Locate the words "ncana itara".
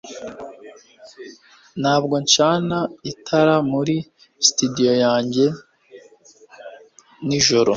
2.25-3.55